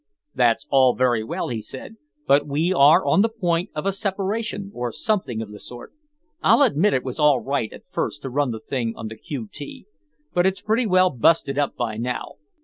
"That's 0.33 0.65
all 0.71 0.95
very 0.95 1.23
well," 1.23 1.49
he 1.49 1.61
said, 1.61 1.97
"but 2.25 2.47
we 2.47 2.73
are 2.73 3.05
on 3.05 3.21
the 3.21 3.29
point 3.29 3.69
of 3.75 3.85
a 3.85 3.91
separation, 3.93 4.71
or 4.73 4.91
something 4.91 5.43
of 5.43 5.51
the 5.51 5.59
sort. 5.59 5.93
I'll 6.41 6.63
admit 6.63 6.95
it 6.95 7.03
was 7.03 7.19
all 7.19 7.39
right 7.39 7.71
at 7.71 7.83
first 7.91 8.23
to 8.23 8.31
run 8.31 8.49
the 8.49 8.59
thing 8.59 8.95
on 8.95 9.09
the 9.09 9.15
Q.T., 9.15 9.85
but 10.33 10.45
that's 10.45 10.59
pretty 10.61 10.87
well 10.87 11.11
busted 11.11 11.59
up 11.59 11.75
by 11.75 11.97
now. 11.97 12.37